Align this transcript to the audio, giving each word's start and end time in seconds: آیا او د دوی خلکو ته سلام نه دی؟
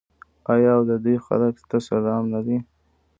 آیا 0.53 0.71
او 0.77 0.83
د 0.89 0.91
دوی 1.03 1.17
خلکو 1.25 1.63
ته 1.69 1.77
سلام 1.89 2.23
نه 2.33 2.41
دی؟ 2.45 2.57